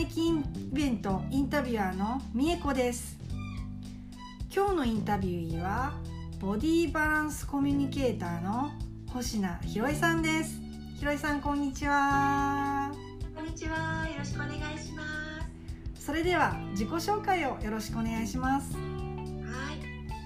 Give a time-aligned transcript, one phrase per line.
[0.00, 0.32] めきイ
[0.72, 3.18] ベントインタビュアーのみえこです。
[4.50, 5.92] 今日のインタビューは
[6.38, 8.70] ボディバランスコミュニケーターの
[9.12, 10.58] 星名ひろえさんです。
[10.98, 12.90] ひろえさんこんにちは。
[13.36, 14.08] こんにちは。
[14.08, 15.02] よろしくお願いしま
[15.94, 16.06] す。
[16.06, 18.72] それでは自己紹介をよろしくお願いします。
[18.72, 18.82] はい。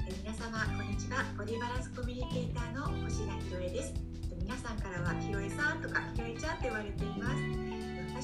[0.09, 1.25] え皆様こんにちは。
[1.36, 3.93] ボディバランスコミュニケーターの星名ひろえです。
[4.41, 7.63] 皆さんからはひろえさんとかひろえちゃんと言われています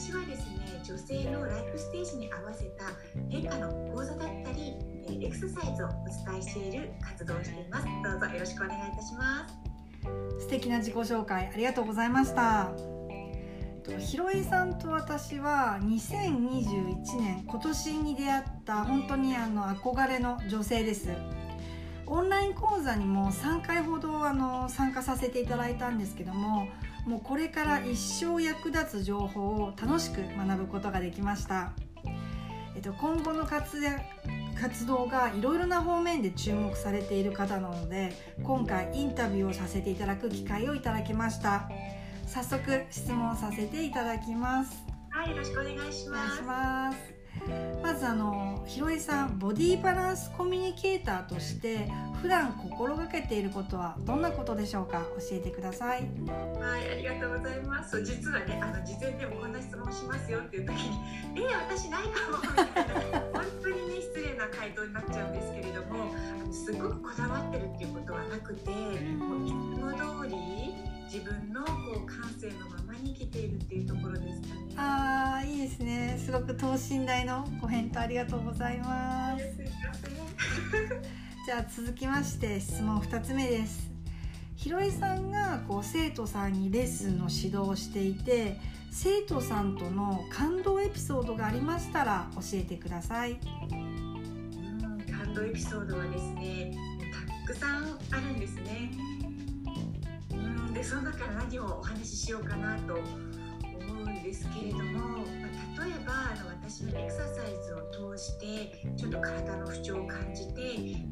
[0.01, 2.87] 私はですね女性のライフステージに合わせた
[3.29, 4.75] 変化の講座だったり
[5.23, 5.91] エクササイズをお
[6.31, 7.85] 伝えしている活動をしています。
[8.03, 9.47] どうぞよろしくお願いいたしま
[10.39, 10.45] す。
[10.45, 12.73] 素敵な自己紹介ありがとうございました。
[13.99, 21.11] ひろえさんと私は2021年今年に出会った本当にあの憧れの女性です。
[22.07, 26.69] オンライン講座にも3回ほどあの参加させていただいたんですけども
[27.07, 31.73] もうこれから一生役立つ情報を楽しく学ぶことができました、
[32.75, 34.01] えっと、今後の活躍
[34.61, 38.13] 活動がいろいろな方面で注目されている方なので
[38.43, 41.71] 今回インタビューをさせていただく機会をいただきました。
[42.27, 44.85] 早速質問させていただきます。
[45.11, 47.20] はいよろしくお願いします
[47.91, 51.91] まずあのひろえさんボディバランスコミュニケーターとして
[52.23, 55.01] 普段心がけていることはどんなことでしょうか？
[55.19, 56.03] 教えてください。
[56.61, 58.01] はいありがとうございます。
[58.05, 63.19] 実はねあの事前でもこんな質問しますよっていう時にえ私ないかもみたいな。
[63.35, 66.15] 本当にね失礼な回答になっちゃうんですけれども
[66.53, 69.53] すごくこだわってるっていうことはなくてもういつ
[69.83, 69.91] も
[70.23, 70.37] 通り
[71.13, 71.73] 自分のこ
[72.05, 74.75] う感性のままに生きているっていうところですかね。
[74.77, 76.17] ああいいですね。
[76.25, 79.45] すごく等身大のご返答ありがとうございます。
[81.47, 83.91] じゃあ続きまして質問2つ目です。
[84.55, 88.61] ひろえさんがこう生徒さんにレッスンの指導をしていて
[88.93, 93.33] 生徒さんとの感動エピソードがありましたら教えてください。
[93.33, 93.35] う
[93.75, 96.73] ん感動エピソードはですね
[97.47, 98.93] たくさんあるんですね。
[99.15, 99.20] うん
[100.81, 102.95] でその中から何をお話ししようかなと
[104.25, 105.25] ですけれども、ま
[105.83, 110.63] あ、例えばあの私のエクササイズを通してちょっと体の不調を感じて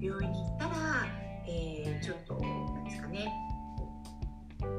[0.00, 0.72] 病院に行ったら、
[1.46, 3.30] えー、ちょっと何ですかね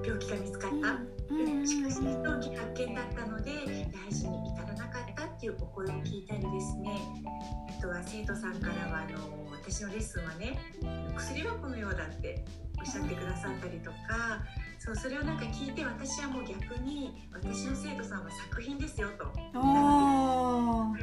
[0.04, 3.52] 病気が見つかった、うん、しかし早期発見だったので
[3.94, 7.00] 大事に至らなかったっていうお声を聞いたりですね。
[7.78, 10.58] あとは生徒さんからはあの私のレッスンはね
[11.16, 12.44] 薬箱のようだって
[12.80, 13.98] おっしゃってくださったりとか
[14.80, 19.26] そうそれをなんか聞いて私はもう逆に私の生徒さんは作品ですよと。
[19.26, 20.96] も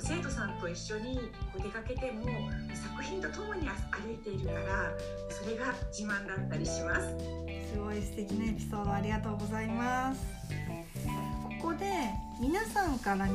[0.00, 1.16] 生徒さんと一緒に
[1.52, 2.26] こう出かけても
[2.74, 4.92] 作品とともに歩いているから
[5.30, 7.16] それが自慢だったりします。
[7.72, 10.20] すごい素敵なエピソードありがとうございます。
[11.60, 11.86] ここで
[12.40, 13.30] 皆さんからい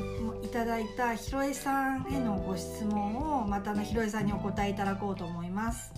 [0.52, 5.94] ただいたひろえさんへのご質問をまたのひろえさんにお答えいただこうと思います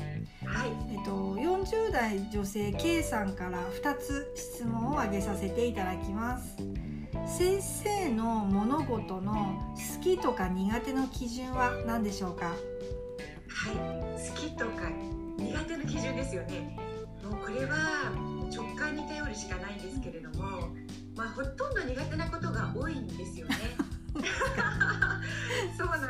[0.58, 6.58] はい、えっと、40代女性 K さんから2つ質問を挙げさせていただきます。
[7.28, 12.48] 先生の物事の好きとか苦手の基準は何でしょうか？
[12.48, 12.58] はい。
[14.30, 14.90] 好きとか
[15.38, 16.76] 苦手の基準ですよね。
[17.24, 18.12] もうこれは
[18.52, 20.70] 直感に頼るしかないんですけれども
[21.16, 23.56] まあほとんど苦手なことが多いんですよね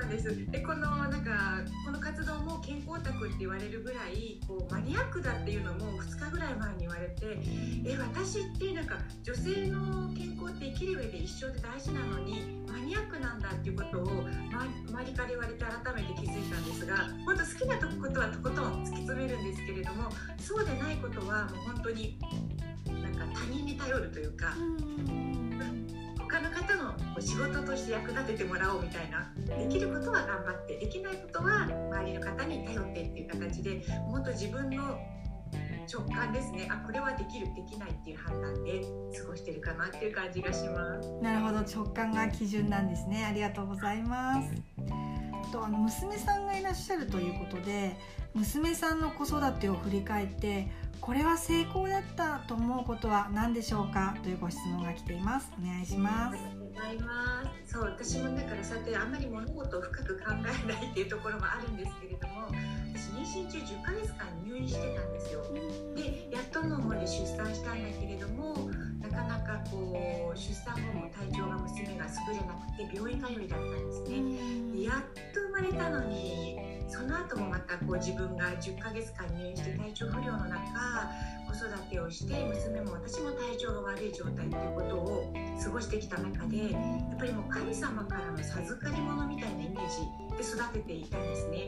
[0.07, 7.39] ですでこのなんかこの活動も健康オタクって言われるぐらいこうマニアックだっていうのも2日ぐらい前に言われて
[7.85, 14.05] え私ってなんか女性の健康って生きる上で一生で大事なのにマニアックなんだっていうことを、
[14.51, 16.95] ま、周りから言われて改めて気づいたんですが
[17.25, 22.17] 本当好きなことはとことん突き詰めるんですけれどもそうでないことはもう本当に
[22.85, 24.53] なんか他人に頼るというか。
[24.55, 25.36] 他の
[26.67, 34.99] 方の仕事として役立ててもらおうみたいなできることは頑張ってできないことは周りの方に頼ってっていう形で本当自分の
[35.91, 38.81] 直感ですねあこれはできるできないっていう判断で
[39.17, 41.09] 過ごしてるかなっていう感じがします。
[41.21, 43.25] なるほど直感が基準なんですね。
[43.25, 44.51] ありがとうございます。
[45.53, 47.97] とあの娘さんがいらっしゃるということで
[48.33, 50.67] 娘さんの子育てを振り返って
[50.99, 54.17] これは成功だったと思うことは何でしょうか？
[54.23, 55.49] というご質問が来ています。
[55.57, 56.56] お願いします。
[56.77, 57.73] ございます。
[57.73, 62.47] そう私もだからそうやってあんまり物事を深く考えないっていうところもあるんですけれども
[62.93, 65.41] 私妊娠中10ヶ月間入院してたんですよ。
[65.95, 68.69] でやっとの思いで出産したんだけれども
[69.01, 74.71] なかなかこう出産後も体調が娘が優れなくて病院通いだったんですね。
[74.71, 80.55] でやっと生まれたのにその後もまたこう自分が10ヶ月間入院して体調不良の中
[81.57, 85.33] 子育てをして娘も私も体調が悪い状態っていうことを
[85.63, 86.77] 過ごしてきた中でや
[87.15, 90.05] っぱりもう神様からの授かり物みたいなイメージ
[90.37, 91.65] で育てていたんですね。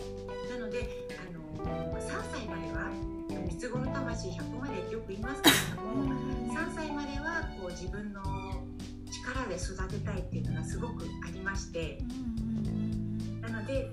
[0.51, 2.91] なのであの3歳までは
[3.47, 6.05] 三つ子の魂100個までってよく言いますけれども
[6.53, 8.21] 3歳まではこう自分の
[9.11, 11.97] 力で育てたいっていうのがすごくありまして
[13.41, 13.89] なので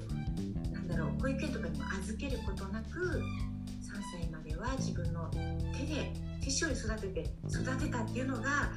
[0.72, 3.22] なんだろう保育園とかにも預けることなく
[3.54, 3.55] 3
[4.02, 8.70] 歳までは自分の手で手塩に育てて育てたっていうのが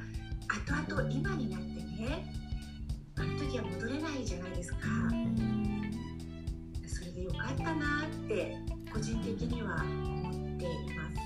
[0.48, 2.34] 後々今になってね
[3.16, 4.78] あの時は戻れないじゃないですか。
[6.86, 8.56] それでよかったなって
[8.92, 11.20] 個人的には思っています。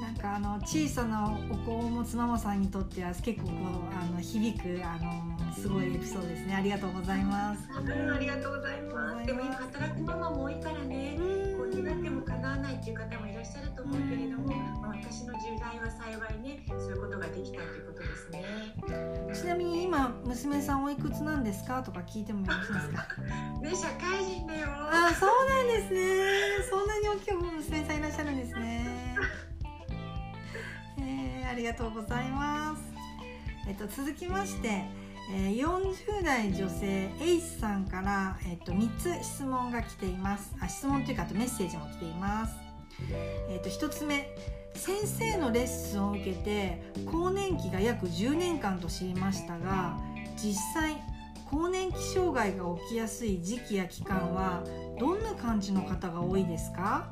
[0.00, 3.54] なんかあの小さなお子を持つママさんにとっては結構こう
[4.00, 6.54] あの響くあのすごいエピソードですね。
[6.54, 7.68] ありがとうございます。
[7.70, 9.26] うんありがとうございます。
[9.26, 11.16] でも今働くママも多いからね。
[11.18, 11.37] こう願
[11.92, 18.44] っても叶わないっていう方もいらっしゃると思うけれども、まあ、私の時代は幸いねそういうことができたということですね。
[19.34, 23.06] ちなみに今娘さんおいくつなんですかとか聞いてもよろしいですか？
[23.62, 24.68] ね社会人だよ。
[24.70, 26.00] あそうなんですね。
[26.70, 29.16] そんなに大きい娘さんいらっしゃるんですね。
[30.98, 32.82] えー、ありがとうございます。
[33.66, 34.84] えっと続きまして
[35.30, 40.54] え、40代女性 H さんから、えっと3つ質問が来ています。
[40.60, 42.54] あ質問というかあとメッセージも来ています、
[43.50, 44.34] えっと1つ目。
[44.74, 49.98] 先生のレッスンを受けて更年期が約10年間と知りましたが
[50.36, 50.96] 実際
[51.50, 54.62] 更年期障害が起きやすい時期や期間は
[55.00, 57.08] どんな感じの方が多いですか？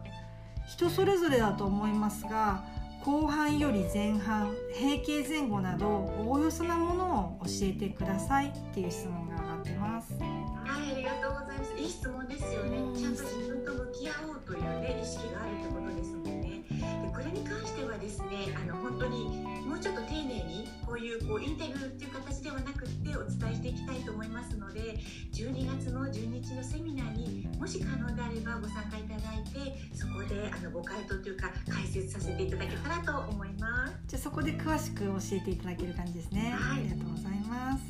[0.69, 2.65] 人それぞれだと思いますが
[3.05, 10.13] 後半より前半閉経前後などおおよそなものを教えてくださいっていう質問が上がってます。
[10.15, 11.75] はいありがとうございます。
[11.79, 12.79] いい質問ですよね。
[12.99, 16.63] ちゃんと自分と向き合おうというね意識があるってことですもんね。
[16.69, 20.56] でこれに関してはですねあの本当にもうちょっと丁寧に
[20.87, 24.99] こういうこうインタビューっていう形ではなくってお伝えしていきたいと思いますので
[25.33, 33.95] 12月の12日のセミナーにもし可能であればご参加いただいてそこであのご回答というか解説させていただけたらと思います。
[34.07, 36.81] じゃあそこで詳しく教えていただける感じですね、はい。
[36.81, 37.85] ありがとうございます。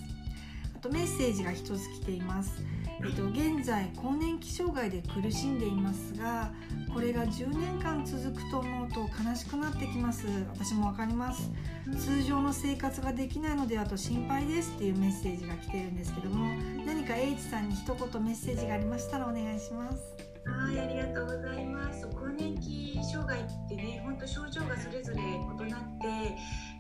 [0.75, 2.62] あとメッセージが一つ来ています
[3.04, 6.50] えっと、現在更年期障害で苦しんでいますが
[6.93, 10.26] これが10年間続くと思うと悲しくなってきます。
[10.48, 11.50] 私もわかります。
[11.98, 16.46] 通常の生活ができないのではと心配ですっていうメッセージが来てるんですけども
[16.87, 20.26] 何か H さんに一言メッセージがありましたらお願いします。
[20.46, 22.06] はい、ありがとうございます。
[22.06, 26.37] 更年期障害ってね、本当症状がそれぞれ異なって、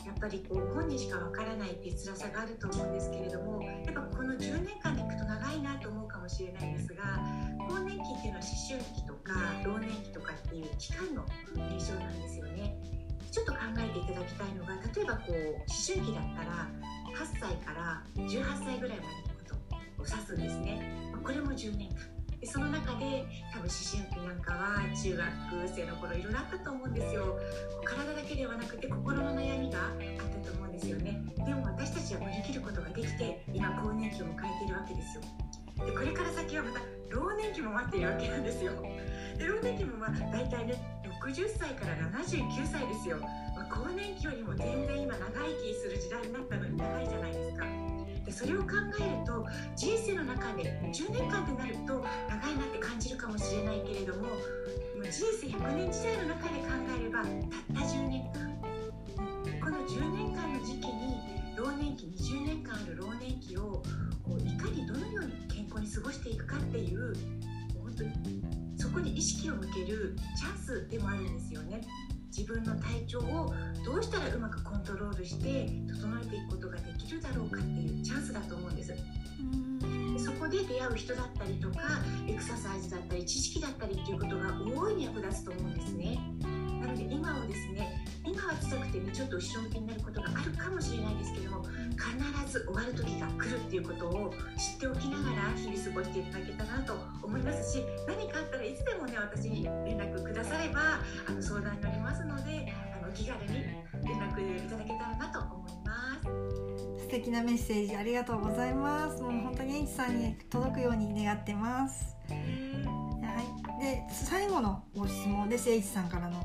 [0.06, 7.02] やっぱりこう本人しかわからないっていう辛さがあると思うんですけれども、やっぱこの10年間でいくと長いなと思うかもしれないですが、
[7.68, 12.78] 更年期っていうのは思春期とか老年期とかっていう期間の現象なんですよね。
[13.32, 16.70] ちょっと考えていただきたいのが、例えばこう思春期だったら
[17.12, 19.58] 8歳から18歳ぐらいまでのこ
[19.98, 21.10] とを指すんですね。
[21.20, 22.16] これも10年間。
[22.40, 27.38] でその中で多分思春期なんかは中学生の頃いろいろあったと思うんですよ
[28.36, 31.18] けではなくて心の悩みがあったと思うんですよね。
[31.38, 35.22] でも私たちは乗り切ることができて今更年期を迎えているわけですよ。
[35.86, 38.72] でこれから先はまた老年期も待っているわけなんですよ。
[39.38, 40.76] で老年期もまあ大体ね
[41.24, 43.16] 60歳から79歳ですよ、
[43.56, 47.64] まあ、更年期よりも全然今長生きする時代になったのに長いじゃないですか。
[48.26, 48.68] でそれを考
[49.00, 54.28] えると人生の中で10年間ってなると長いなって感じるかもしれないけれども
[55.04, 56.66] 人生100年時代の中で考
[56.98, 58.56] えればたった10年間
[59.62, 61.16] この10年間の時期に
[61.54, 63.82] 老年期20年間ある老年期を
[64.24, 67.14] こういかにどのように健康に過ごしていくかっていう
[67.82, 68.42] 本当に
[68.76, 71.82] そこに意識を向けるチャンスでもあるんですよね。
[72.36, 79.75] 自分の体調をどうしたらうまくコントロールして整えていくことができるだろうかっていうチャンスだと思うんですでそ
[80.38, 81.80] こで出会う人だったりとか
[82.28, 86.18] エクササイズだったり知識だったりっていうことが大いに役立つと思うんですね
[86.80, 103.54] なので今をですね今は辛くてねちょっと後ろ向きになることがあるかもしれないですけども必ず終わる時が来るっていうことを知っておきながら日々過ごしていただけたらと思いますし何かあったらいつでもね私に連絡くださればあの相談に乗りますのであの気軽に
[104.04, 106.55] 連絡いただけたらなと思います。
[107.06, 109.22] 素敵なメッセージありがとうございます。
[109.22, 112.16] もう本当に H さんに届くように願ってます。
[112.28, 112.34] は
[113.78, 113.80] い。
[113.80, 116.44] で最後のご質問です H さんからの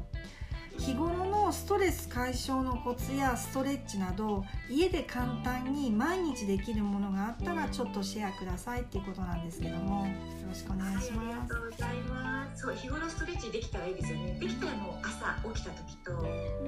[0.81, 10.07] 日頃のストレス解消のコツやストレッチなど家で簡単に毎日できるものがあったらちょっとシェアくださいっていうことなんですけども。
[10.07, 14.38] よろしくお願いします、はい、ありがとうございますそう日頃ストレッチできたらいいですよね。
[14.38, 16.11] できたらもう朝起きた時と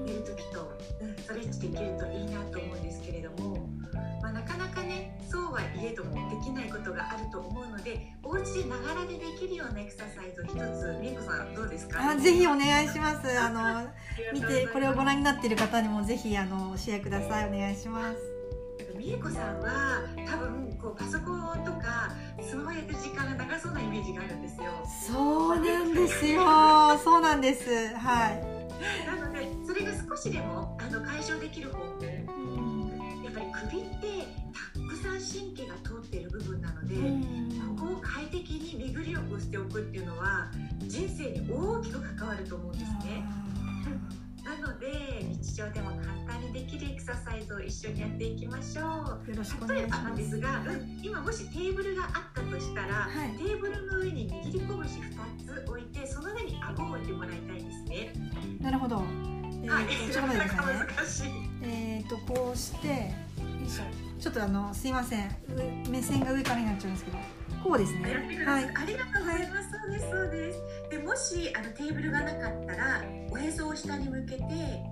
[0.06, 0.72] 寝る時と、
[1.18, 3.68] ストレッチできるといいなと思うんですけれども
[4.24, 12.12] まあ、なかなかねそうはいえどもできないことがあると思うのでお家でながらでできるようなエクササイズを一つみえこさんどうですか？
[12.12, 13.38] あぜひお願いします。
[13.38, 13.90] あの
[14.32, 17.50] 見てこれをご覧になっている方にもぜひあのシェアください。
[17.50, 18.18] お願いします。
[18.98, 24.64] みえこさんは多分こうパソコンとかスマホやってる時間が長そうなイメージがあるんですよ。
[25.14, 26.42] そうなんですよ。
[27.04, 27.94] そうなんです。
[27.96, 28.42] はい。
[29.06, 32.00] なのでそれが少しでもあの解消できる方法
[33.70, 36.96] 首ってたくさん神経が通っている部分なので、
[37.78, 43.24] ここを快適に巡りよくしておくっていうのは人生に大きく関わると思うんですね。
[44.44, 49.26] なので日常でも簡単にできるエクササイズを一緒にやっていきましょう。
[49.26, 50.62] 例えばなんですが、
[51.02, 58.12] 今もしテーブルがあったとしたら、はい、テーブルの上に握り拳2つ置いてその上に顎を置いてもらいたいんですね。
[58.60, 59.02] なるほど。
[59.64, 61.30] えー、はい、ちょっと難しい。
[61.64, 63.14] えっ、とこうして
[64.20, 65.30] ちょっとあのすいません。
[65.90, 67.18] 目線が上からになっちゃうんですけど。
[67.64, 68.44] こうですね。
[68.46, 70.62] はい、ありがとうございます、そうですそうです。
[70.92, 73.02] でもしあのテーブルがなかったら
[73.32, 74.44] おへそを下に向けて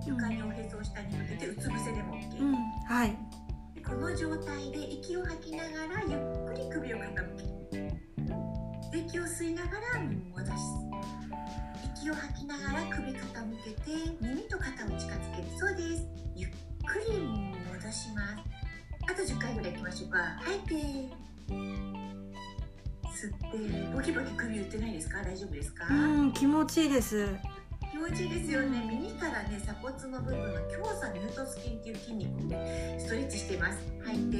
[0.08, 2.56] 床におへそを下に向けてうつ伏せでも OK、うん、
[2.88, 3.18] はい。
[3.86, 7.12] この状態で息を吐きながらゆっくり首を傾
[8.92, 10.91] け息を吸いながら戻す
[12.02, 13.16] 息を吐きながら首傾
[13.64, 13.92] けて
[14.22, 15.48] 耳と肩を近づける。
[15.56, 16.08] そうです。
[16.36, 16.50] ゆっ
[16.84, 18.38] くり戻します。
[19.04, 20.18] あと10回ぐらいいきましょうか。
[20.42, 20.60] 吐い。
[20.62, 20.76] て
[23.06, 25.22] 吸ってボキボキ首打ってないですか？
[25.22, 25.86] 大丈夫ですか？
[25.92, 27.28] うん気持ちいいです。
[27.92, 28.84] 気持ちいいですよね。
[28.90, 33.78] 耳からね鎖骨の部分の強鎖ヌートス筋っていう筋肉をねストレッチしています。
[34.04, 34.38] 吐いて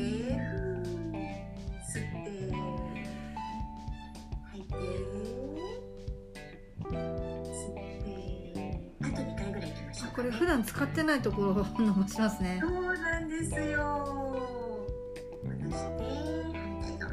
[10.22, 12.60] これ普段使ってないところを伸ばしますね。
[12.62, 14.86] そうなんですよ。
[15.44, 15.78] して
[16.54, 17.12] 反対側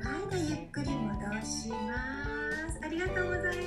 [0.00, 0.48] はい。
[0.48, 1.76] ゆっくり戻しま
[2.72, 2.80] す。
[2.82, 3.58] ありがとうございます。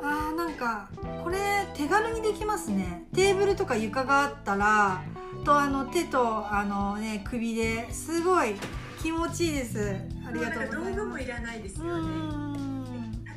[0.00, 0.88] あーなんか
[1.22, 1.36] これ
[1.74, 3.04] 手軽にできますね。
[3.14, 5.02] テーブルとか床があったら
[5.44, 8.54] とあの手とあのね首ですごい
[9.02, 9.94] 気持ちいいです。
[10.26, 10.96] ありがとうございます。
[10.96, 12.08] 道具もいらないですよね。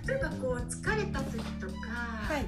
[0.07, 1.73] 例えばこう疲れた時とか、
[2.29, 2.45] はい、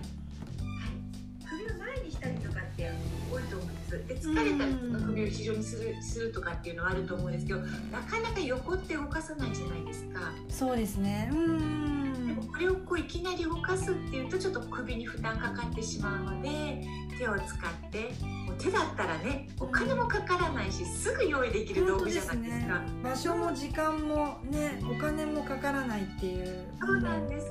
[4.06, 10.20] ですで疲れたらちょっと首を非常にするするとかっていうのはあると思うんですけどなかなか横って動かさないじゃないですか。
[10.50, 11.30] そうですね。
[11.32, 12.28] うん。
[12.28, 16.82] でもこれをこういきなり動かすっていうとちょっと首に負担かかってしまうので
[17.18, 18.12] 手を使って
[18.58, 26.68] 手だったらねお金もかからないしすぐ用意できる道具じゃないですか、ね、場所も時間もねお金もかからないっていう。
[26.80, 27.48] そうなんです。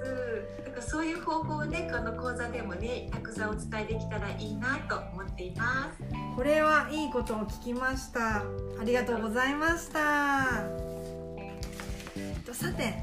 [0.64, 8.42] だからそういう方法をねこの講座でもねたくさんお伝えできたらいいなと思っていますこれはいいことを聞きました。
[8.78, 10.68] ありがとうございました。
[12.52, 12.94] さて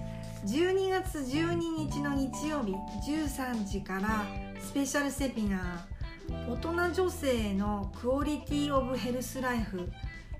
[0.45, 2.73] 12月12日の日曜日
[3.09, 4.23] 13時から
[4.61, 6.57] スペシャルセミナー大
[6.91, 9.91] 人女性のクオリティオブヘルスライフ。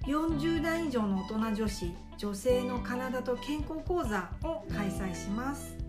[0.06, 5.83] 40代以上の大人女子女性の体と健康講座を開催します。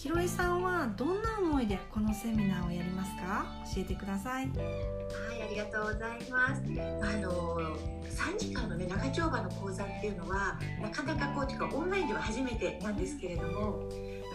[0.00, 3.44] ひろいさんはどんな思いでこのセミナーをやりますか？
[3.74, 4.46] 教えてください。
[4.46, 6.62] はいありがとうございます。
[7.02, 13.88] あの3時間のね長丁場の講座っていうのはなかなかこうていうかオンラインでは初めてなんですけれども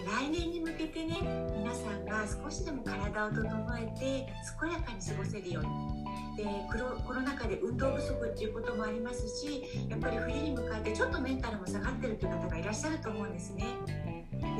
[0.05, 1.17] 来年に向けてね
[1.57, 4.27] 皆さんが少しでも体を整えて
[4.59, 5.69] 健やかに過ごせるように
[6.35, 6.45] で
[7.05, 13.65] コロナ禍で運動不足っていうこともありますしやっぱり冬に向かってちょっとメンタルも下がってるという方がいらっしゃると思うんですね。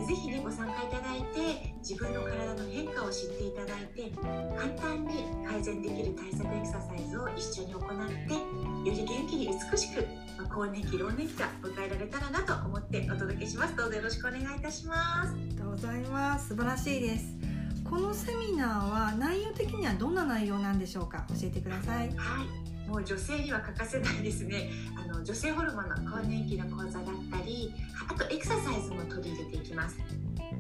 [0.08, 4.12] ぜひねご参加いただいて自分の体の変化を知っていただいて
[4.58, 8.40] 簡単に改善できる対策エクササイズを一緒に行ってよ
[8.86, 10.06] り元気に美しく
[10.54, 13.76] 更年期老年期が迎えられたらなと思ってお届けします。
[13.76, 15.32] どうぞよろしくお願いいたします。
[15.32, 16.50] ありがとうございます。
[16.50, 17.53] 素晴らしいです。
[17.90, 21.26] このセミナーは内容的にはどんな内容なんでしょうか？
[21.30, 22.08] 教えてください。
[22.16, 22.90] はい。
[22.90, 24.70] もう女性には欠かせないですね。
[24.96, 27.74] あの女性ホルモンの更年期の講座だったり
[28.10, 29.98] あとエクササイズも取り入れていきます。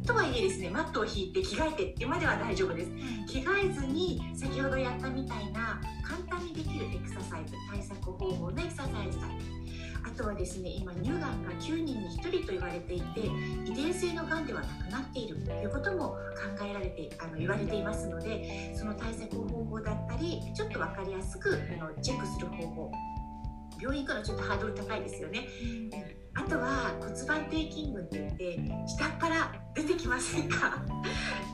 [0.06, 2.92] とはいえですねマットを引いて着替えてってまでは大丈夫です。
[3.28, 9.28] 着替えずに先ほどやったみたいな簡単にできるエクササイズ対策方法のエクササイズだ
[10.06, 13.22] あとはですね今乳がんが9人に1人と言われていて
[13.66, 16.10] 遺伝性のがんではなくなっているということも
[16.58, 22.92] 考えられてあの言われていますのでその対策方法だったりちょっと分かりやすくあのチェックする方法
[23.80, 25.48] 病院行くのちょっとハードル高いですよね。
[26.36, 30.82] あとは骨盤底筋群って言って下っ腹出てきませんか？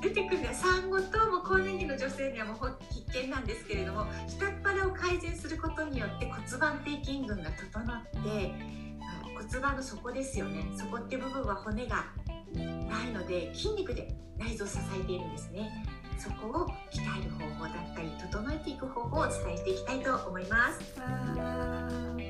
[0.02, 8.54] 出てくるのは産後とも更年期の女性にはもう必見なんですけれども下っ腹を改善することによって骨盤底筋群が整って
[9.36, 10.66] 骨盤の底ですよね。
[10.78, 12.06] 底って部分は骨が
[12.54, 15.86] ないので筋肉で内臓を支えているんですね。
[16.18, 22.29] そこを鍛える方法だったり整えていく方法をお伝えしていきたいと思います。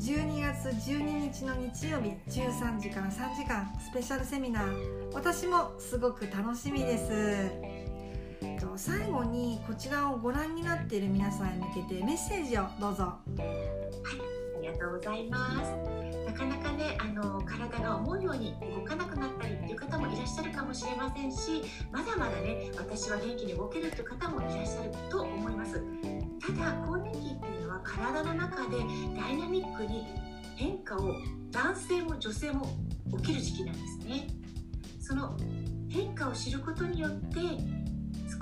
[0.00, 5.12] 12月12日の日曜日13時から3時間スペシャルセミナー。
[5.12, 7.50] 私もすごく楽しみです。
[8.76, 13.02] 最後にこちらをご覧になっている皆さんへ向けてメッセージをどうぞ。
[13.04, 13.42] はい
[14.56, 16.09] ありがとうございます。
[16.30, 25.82] なかなかねあの体が思うように動かなくなったりっていう方もいらっしゃるかもしれませんしまだまだね私は元気に動けるっていう方もいらっしゃると思います。
[26.40, 28.78] ただ更年期っていうのは体の中で
[29.18, 30.06] ダイナミックに
[30.54, 31.16] 変化を
[31.50, 32.66] 男性も女性も
[33.18, 34.26] 起きる時期なんですね。
[35.00, 35.36] その
[35.88, 37.40] 変化を知ることによって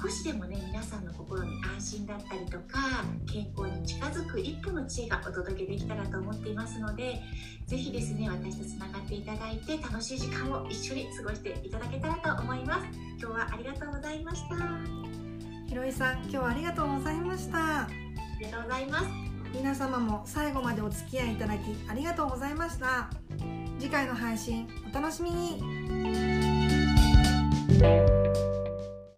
[0.01, 7.21] 少しでもね皆さんの心に安心だったりとか健康に近づく一歩の知恵がお届けできたらと思っていますので
[7.67, 12.87] 是非ですね私とつながっていただいて楽しい時間を一緒に過ごしていただけたらと思います。
[13.21, 14.57] 今日はありがとうございました。
[15.67, 17.59] ひろいさん今日はありがとうございました。
[17.83, 17.89] あ
[18.39, 19.07] りがとうございます。
[19.53, 23.11] 皆様も最後までお付き合いいただきありがとうございました。
[23.79, 25.61] 次回の配信お楽しみに